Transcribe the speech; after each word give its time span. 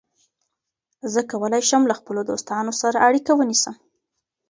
زه 1.13 1.19
کولای 1.31 1.63
شم 1.69 1.83
د 1.87 1.93
خپلو 1.99 2.21
دوستانو 2.29 2.71
سره 2.81 2.97
اړیکه 3.07 3.31
ونیسم. 3.35 3.75